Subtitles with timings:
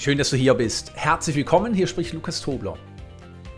[0.00, 0.92] Schön, dass du hier bist.
[0.94, 2.78] Herzlich willkommen, hier spricht Lukas Tobler.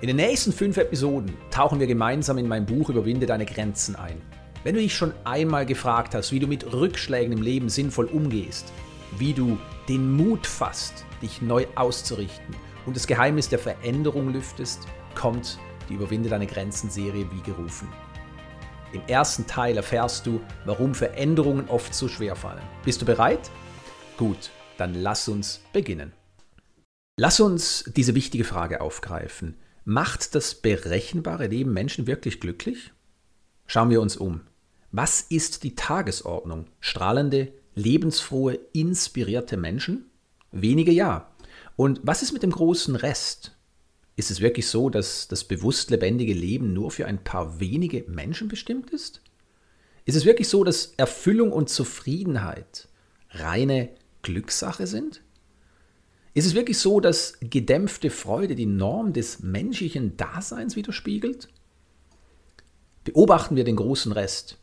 [0.00, 4.20] In den nächsten fünf Episoden tauchen wir gemeinsam in mein Buch Überwinde deine Grenzen ein.
[4.64, 8.72] Wenn du dich schon einmal gefragt hast, wie du mit Rückschlägen im Leben sinnvoll umgehst,
[9.18, 9.56] wie du
[9.88, 16.28] den Mut fasst, dich neu auszurichten und das Geheimnis der Veränderung lüftest, kommt die Überwinde
[16.28, 17.86] deine Grenzen Serie wie gerufen.
[18.92, 22.64] Im ersten Teil erfährst du, warum Veränderungen oft so schwer fallen.
[22.84, 23.48] Bist du bereit?
[24.16, 26.12] Gut, dann lass uns beginnen.
[27.18, 29.56] Lass uns diese wichtige Frage aufgreifen.
[29.84, 32.92] Macht das berechenbare Leben Menschen wirklich glücklich?
[33.66, 34.40] Schauen wir uns um.
[34.92, 36.68] Was ist die Tagesordnung?
[36.80, 40.06] Strahlende, lebensfrohe, inspirierte Menschen?
[40.52, 41.30] Wenige ja.
[41.76, 43.56] Und was ist mit dem großen Rest?
[44.16, 48.48] Ist es wirklich so, dass das bewusst lebendige Leben nur für ein paar wenige Menschen
[48.48, 49.20] bestimmt ist?
[50.06, 52.88] Ist es wirklich so, dass Erfüllung und Zufriedenheit
[53.30, 53.90] reine
[54.22, 55.20] Glückssache sind?
[56.34, 61.48] Ist es wirklich so, dass gedämpfte Freude die Norm des menschlichen Daseins widerspiegelt?
[63.04, 64.58] Beobachten wir den großen Rest,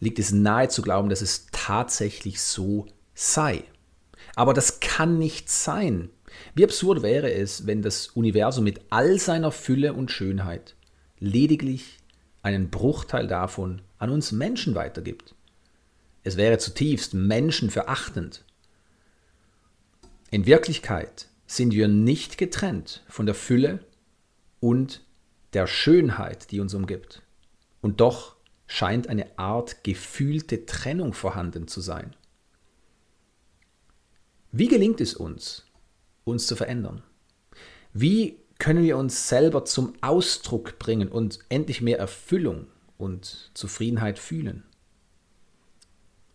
[0.00, 3.62] liegt es nahe zu glauben, dass es tatsächlich so sei.
[4.34, 6.10] Aber das kann nicht sein.
[6.54, 10.74] Wie absurd wäre es, wenn das Universum mit all seiner Fülle und Schönheit
[11.18, 11.98] lediglich
[12.42, 15.34] einen Bruchteil davon an uns Menschen weitergibt.
[16.22, 18.44] Es wäre zutiefst menschenverachtend.
[20.30, 23.84] In Wirklichkeit sind wir nicht getrennt von der Fülle
[24.60, 25.04] und
[25.52, 27.22] der Schönheit, die uns umgibt.
[27.80, 32.16] Und doch scheint eine Art gefühlte Trennung vorhanden zu sein.
[34.50, 35.66] Wie gelingt es uns,
[36.24, 37.02] uns zu verändern?
[37.92, 42.66] Wie können wir uns selber zum Ausdruck bringen und endlich mehr Erfüllung
[42.98, 44.64] und Zufriedenheit fühlen?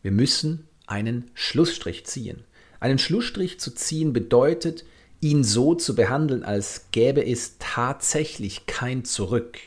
[0.02, 2.44] Wir müssen einen Schlussstrich ziehen.
[2.82, 4.84] Einen Schlussstrich zu ziehen bedeutet,
[5.22, 9.60] ihn so zu behandeln, als gäbe es tatsächlich kein Zurück,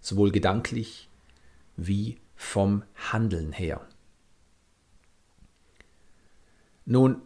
[0.00, 1.08] sowohl gedanklich
[1.76, 3.86] wie vom Handeln her.
[6.84, 7.22] Nun,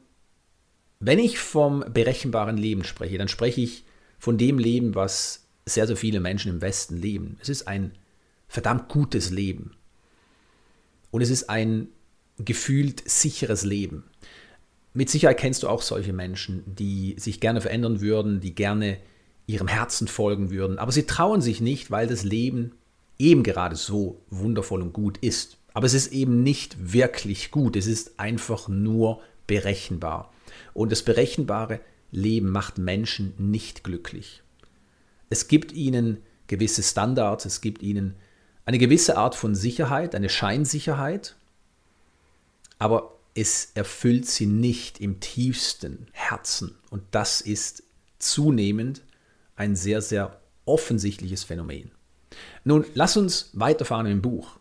[1.01, 3.85] wenn ich vom berechenbaren Leben spreche, dann spreche ich
[4.19, 7.39] von dem Leben, was sehr, sehr viele Menschen im Westen leben.
[7.41, 7.93] Es ist ein
[8.49, 9.75] verdammt gutes Leben.
[11.11, 11.89] Und es ist ein
[12.39, 14.05] gefühlt sicheres Leben.
[14.95, 18.99] Mit Sicherheit kennst du auch solche Menschen, die sich gerne verändern würden, die gerne
[19.47, 22.73] ihrem Herzen folgen würden, aber sie trauen sich nicht, weil das Leben
[23.19, 25.59] eben gerade so wundervoll und gut ist.
[25.75, 30.33] Aber es ist eben nicht wirklich gut, es ist einfach nur berechenbar.
[30.75, 34.43] Und das berechenbare Leben macht Menschen nicht glücklich.
[35.31, 38.15] Es gibt ihnen gewisse Standards, es gibt ihnen
[38.67, 41.37] eine gewisse Art von Sicherheit, eine Scheinsicherheit,
[42.79, 46.77] aber es erfüllt sie nicht im tiefsten Herzen.
[46.91, 47.83] Und das ist
[48.19, 49.03] zunehmend
[49.57, 51.91] ein sehr, sehr offensichtliches Phänomen.
[52.65, 54.59] Nun, lass uns weiterfahren im Buch.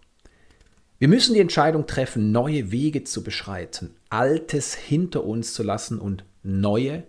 [1.00, 6.24] Wir müssen die Entscheidung treffen, neue Wege zu beschreiten, Altes hinter uns zu lassen und
[6.44, 7.04] neue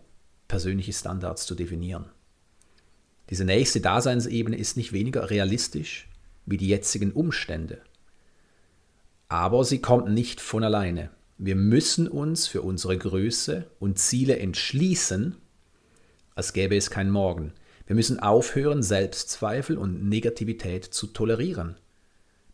[0.49, 2.07] persönliche Standards zu definieren.
[3.31, 6.09] Diese nächste Daseinsebene ist nicht weniger realistisch
[6.47, 7.81] wie die jetzigen Umstände.
[9.29, 11.11] Aber sie kommt nicht von alleine.
[11.39, 15.37] Wir müssen uns für unsere Größe und Ziele entschließen,
[16.35, 17.53] als gäbe es kein Morgen.
[17.87, 21.77] Wir müssen aufhören, Selbstzweifel und Negativität zu tolerieren.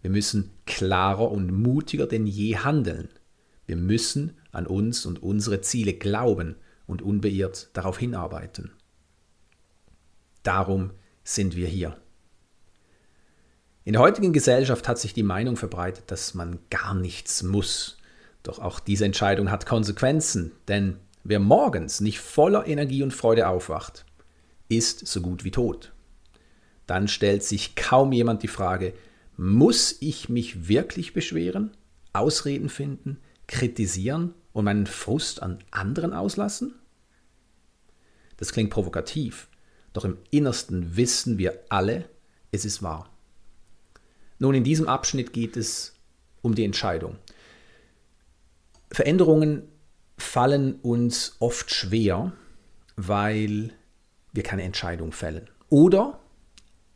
[0.00, 3.08] Wir müssen klarer und mutiger denn je handeln.
[3.66, 6.56] Wir müssen an uns und unsere Ziele glauben
[6.86, 8.70] und unbeirrt darauf hinarbeiten.
[10.42, 10.92] Darum
[11.24, 11.98] sind wir hier.
[13.84, 17.97] In der heutigen Gesellschaft hat sich die Meinung verbreitet, dass man gar nichts muss.
[18.42, 24.04] Doch auch diese Entscheidung hat Konsequenzen, denn wer morgens nicht voller Energie und Freude aufwacht,
[24.68, 25.92] ist so gut wie tot.
[26.86, 28.94] Dann stellt sich kaum jemand die Frage,
[29.36, 31.76] muss ich mich wirklich beschweren,
[32.12, 36.74] Ausreden finden, kritisieren und meinen Frust an anderen auslassen?
[38.36, 39.48] Das klingt provokativ,
[39.92, 42.08] doch im Innersten wissen wir alle,
[42.50, 43.10] es ist wahr.
[44.38, 45.94] Nun, in diesem Abschnitt geht es
[46.42, 47.16] um die Entscheidung.
[48.98, 49.62] Veränderungen
[50.16, 52.32] fallen uns oft schwer,
[52.96, 53.72] weil
[54.32, 55.48] wir keine Entscheidung fällen.
[55.68, 56.18] Oder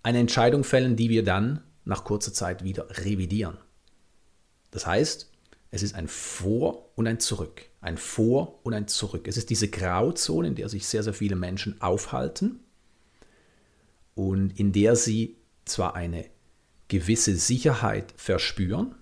[0.02, 3.56] eine Entscheidung fällen, die wir dann nach kurzer Zeit wieder revidieren.
[4.72, 5.30] Das heißt,
[5.70, 7.66] es ist ein Vor und ein Zurück.
[7.80, 9.28] Ein Vor und ein Zurück.
[9.28, 12.64] Es ist diese Grauzone, in der sich sehr, sehr viele Menschen aufhalten
[14.16, 16.24] und in der sie zwar eine
[16.88, 18.96] gewisse Sicherheit verspüren,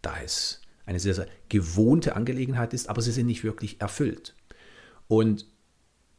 [0.00, 4.34] da es eine sehr, sehr gewohnte Angelegenheit ist, aber sie sind nicht wirklich erfüllt.
[5.08, 5.46] Und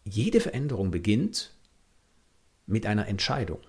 [0.04, 1.54] jede Veränderung beginnt
[2.66, 3.60] mit einer Entscheidung.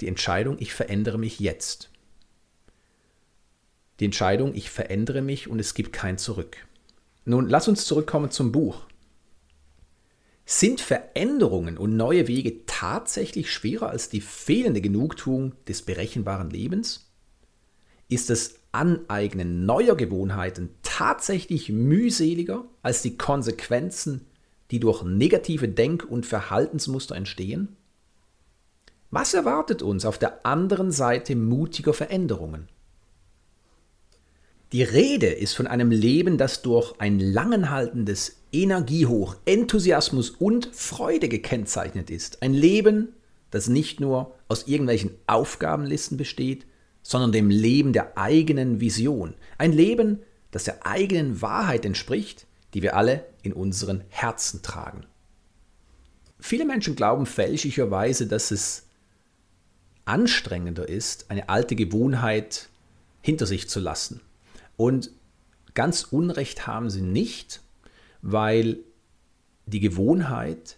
[0.00, 1.90] Die Entscheidung, ich verändere mich jetzt.
[4.00, 6.56] Die Entscheidung, ich verändere mich und es gibt kein Zurück.
[7.24, 8.86] Nun, lass uns zurückkommen zum Buch.
[10.44, 17.12] Sind Veränderungen und neue Wege tatsächlich schwerer als die fehlende Genugtuung des berechenbaren Lebens?
[18.08, 24.26] Ist das Aneignen neuer Gewohnheiten tatsächlich mühseliger als die Konsequenzen,
[24.70, 27.76] die durch negative Denk- und Verhaltensmuster entstehen?
[29.10, 32.68] Was erwartet uns auf der anderen Seite mutiger Veränderungen?
[34.72, 42.08] Die Rede ist von einem Leben, das durch ein langenhaltendes Energiehoch, Enthusiasmus und Freude gekennzeichnet
[42.08, 42.42] ist.
[42.42, 43.08] Ein Leben,
[43.50, 46.64] das nicht nur aus irgendwelchen Aufgabenlisten besteht,
[47.02, 49.34] sondern dem Leben der eigenen Vision.
[49.58, 50.20] Ein Leben,
[50.50, 55.06] das der eigenen Wahrheit entspricht, die wir alle in unseren Herzen tragen.
[56.38, 58.86] Viele Menschen glauben fälschlicherweise, dass es
[60.04, 62.68] anstrengender ist, eine alte Gewohnheit
[63.20, 64.20] hinter sich zu lassen.
[64.76, 65.10] Und
[65.74, 67.60] ganz Unrecht haben sie nicht,
[68.20, 68.78] weil
[69.66, 70.76] die Gewohnheit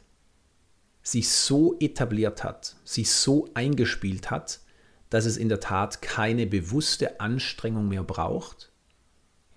[1.02, 4.60] sich so etabliert hat, sich so eingespielt hat,
[5.14, 8.72] dass es in der Tat keine bewusste Anstrengung mehr braucht,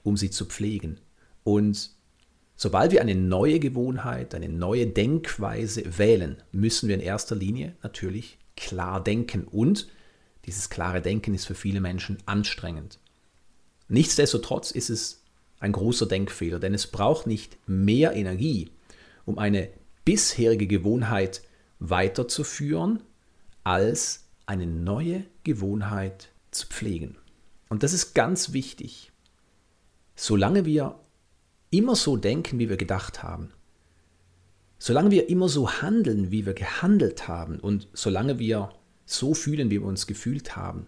[0.03, 0.99] um sie zu pflegen.
[1.43, 1.89] Und
[2.55, 8.37] sobald wir eine neue Gewohnheit, eine neue Denkweise wählen, müssen wir in erster Linie natürlich
[8.55, 9.45] klar denken.
[9.45, 9.87] Und
[10.45, 12.99] dieses klare Denken ist für viele Menschen anstrengend.
[13.87, 15.23] Nichtsdestotrotz ist es
[15.59, 18.69] ein großer Denkfehler, denn es braucht nicht mehr Energie,
[19.25, 19.69] um eine
[20.05, 21.41] bisherige Gewohnheit
[21.79, 23.01] weiterzuführen,
[23.63, 27.17] als eine neue Gewohnheit zu pflegen.
[27.69, 29.11] Und das ist ganz wichtig.
[30.15, 30.99] Solange wir
[31.69, 33.51] immer so denken, wie wir gedacht haben,
[34.79, 38.73] solange wir immer so handeln, wie wir gehandelt haben und solange wir
[39.05, 40.87] so fühlen, wie wir uns gefühlt haben,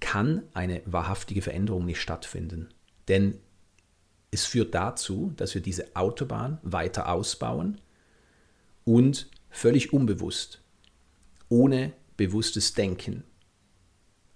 [0.00, 2.68] kann eine wahrhaftige Veränderung nicht stattfinden.
[3.08, 3.38] Denn
[4.32, 7.80] es führt dazu, dass wir diese Autobahn weiter ausbauen
[8.84, 10.60] und völlig unbewusst,
[11.48, 13.24] ohne bewusstes Denken,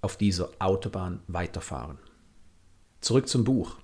[0.00, 1.98] auf dieser Autobahn weiterfahren.
[3.00, 3.76] Zurück zum Buch.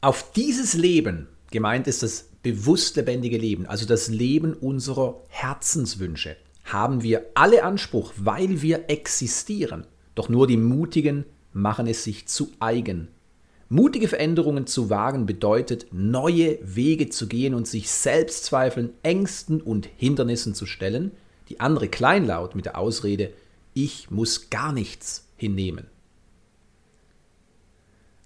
[0.00, 7.02] Auf dieses Leben, gemeint ist das bewusst lebendige Leben, also das Leben unserer Herzenswünsche, haben
[7.02, 9.86] wir alle Anspruch, weil wir existieren.
[10.14, 13.08] Doch nur die Mutigen machen es sich zu eigen.
[13.68, 20.54] Mutige Veränderungen zu wagen bedeutet, neue Wege zu gehen und sich Selbstzweifeln, Ängsten und Hindernissen
[20.54, 21.12] zu stellen,
[21.48, 23.32] die andere kleinlaut mit der Ausrede,
[23.74, 25.86] ich muss gar nichts hinnehmen.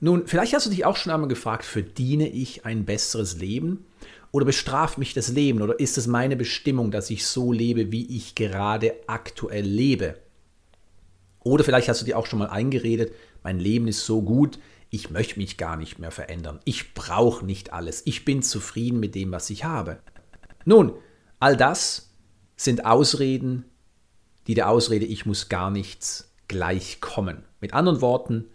[0.00, 3.84] Nun, vielleicht hast du dich auch schon einmal gefragt, verdiene ich ein besseres Leben?
[4.32, 5.62] Oder bestraft mich das Leben?
[5.62, 10.16] Oder ist es meine Bestimmung, dass ich so lebe, wie ich gerade aktuell lebe?
[11.44, 14.58] Oder vielleicht hast du dir auch schon mal eingeredet, mein Leben ist so gut,
[14.90, 16.60] ich möchte mich gar nicht mehr verändern.
[16.64, 18.02] Ich brauche nicht alles.
[18.04, 19.98] Ich bin zufrieden mit dem, was ich habe.
[20.64, 20.92] Nun,
[21.40, 22.11] all das
[22.64, 23.64] sind Ausreden,
[24.46, 27.44] die der Ausrede, ich muss gar nichts gleichkommen.
[27.60, 28.46] Mit anderen Worten,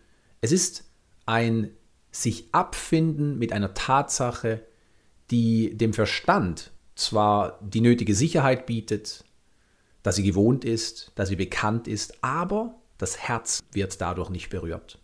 [0.42, 0.86] es ist
[1.26, 1.72] ein
[2.12, 4.64] sich abfinden mit einer Tatsache,
[5.30, 9.24] die dem Verstand zwar die nötige Sicherheit bietet,
[10.04, 15.00] dass sie gewohnt ist, dass sie bekannt ist, aber das Herz wird dadurch nicht berührt.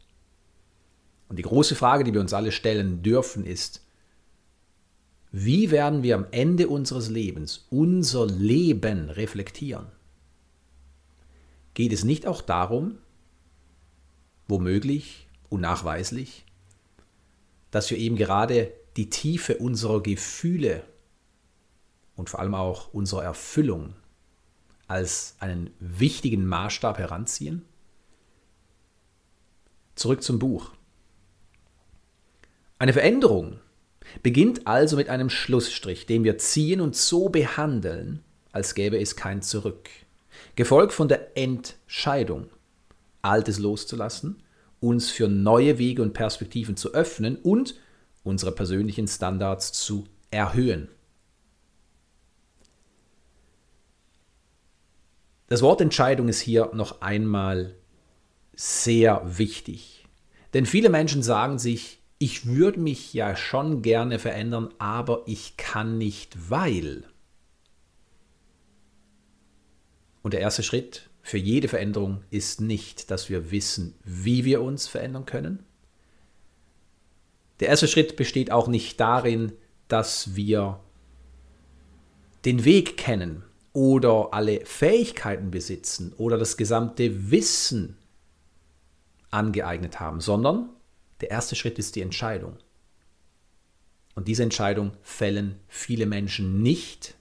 [1.29, 3.82] Und die große Frage, die wir uns alle stellen dürfen, ist,
[5.35, 9.87] wie werden wir am Ende unseres Lebens unser Leben reflektieren?
[11.73, 12.99] Geht es nicht auch darum,
[14.47, 16.45] womöglich, unnachweislich,
[17.71, 20.83] dass wir eben gerade die Tiefe unserer Gefühle
[22.15, 23.95] und vor allem auch unserer Erfüllung
[24.85, 27.65] als einen wichtigen Maßstab heranziehen?
[29.95, 30.73] Zurück zum Buch.
[32.77, 33.59] Eine Veränderung
[34.21, 39.41] beginnt also mit einem Schlussstrich, den wir ziehen und so behandeln, als gäbe es kein
[39.41, 39.89] Zurück.
[40.55, 42.49] Gefolgt von der Entscheidung,
[43.21, 44.43] Altes loszulassen,
[44.79, 47.75] uns für neue Wege und Perspektiven zu öffnen und
[48.23, 50.89] unsere persönlichen Standards zu erhöhen.
[55.47, 57.75] Das Wort Entscheidung ist hier noch einmal
[58.55, 60.05] sehr wichtig.
[60.53, 65.97] Denn viele Menschen sagen sich, ich würde mich ja schon gerne verändern, aber ich kann
[65.97, 67.03] nicht, weil.
[70.21, 74.87] Und der erste Schritt für jede Veränderung ist nicht, dass wir wissen, wie wir uns
[74.87, 75.65] verändern können.
[77.59, 79.51] Der erste Schritt besteht auch nicht darin,
[79.89, 80.79] dass wir
[82.45, 87.97] den Weg kennen oder alle Fähigkeiten besitzen oder das gesamte Wissen
[89.29, 90.69] angeeignet haben, sondern
[91.23, 92.57] der erste Schritt ist die Entscheidung.
[94.13, 97.15] Und diese Entscheidung fällen viele Menschen nicht,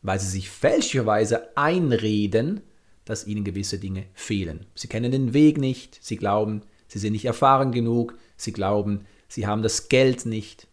[0.00, 2.62] weil sie sich fälschlicherweise einreden,
[3.04, 4.64] dass ihnen gewisse Dinge fehlen.
[4.74, 9.46] Sie kennen den Weg nicht, sie glauben, sie sind nicht erfahren genug, sie glauben, sie
[9.46, 10.66] haben das Geld nicht.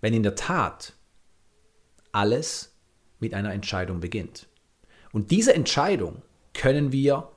[0.00, 0.94] Wenn in der Tat
[2.12, 2.76] alles
[3.18, 4.46] mit einer Entscheidung beginnt.
[5.12, 6.22] Und diese Entscheidung
[6.54, 7.32] können wir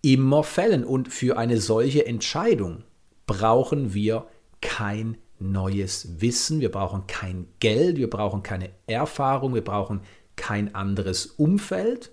[0.00, 0.84] immer fällen.
[0.84, 2.84] Und für eine solche Entscheidung
[3.30, 4.26] brauchen wir
[4.60, 10.00] kein neues Wissen, wir brauchen kein Geld, wir brauchen keine Erfahrung, wir brauchen
[10.34, 12.10] kein anderes Umfeld,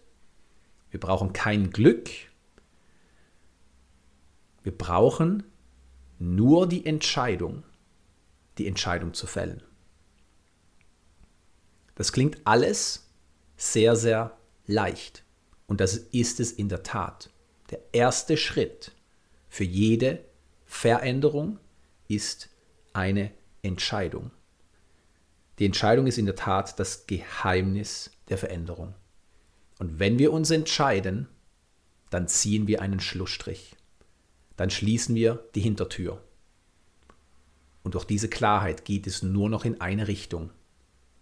[0.91, 2.11] wir brauchen kein Glück.
[4.61, 5.43] Wir brauchen
[6.19, 7.63] nur die Entscheidung,
[8.59, 9.63] die Entscheidung zu fällen.
[11.95, 13.09] Das klingt alles
[13.55, 15.23] sehr, sehr leicht.
[15.65, 17.31] Und das ist es in der Tat.
[17.71, 18.91] Der erste Schritt
[19.49, 20.26] für jede
[20.77, 21.57] Veränderung
[22.07, 22.49] ist
[22.93, 23.31] eine
[23.63, 24.29] Entscheidung.
[25.57, 28.93] Die Entscheidung ist in der Tat das Geheimnis der Veränderung.
[29.79, 31.29] Und wenn wir uns entscheiden,
[32.11, 33.75] dann ziehen wir einen Schlussstrich.
[34.55, 36.21] Dann schließen wir die Hintertür.
[37.81, 40.51] Und durch diese Klarheit geht es nur noch in eine Richtung.